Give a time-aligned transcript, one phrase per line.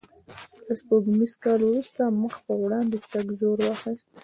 [0.65, 4.09] له سپوږمیز کال وروسته مخ په وړاندې تګ زور واخیست.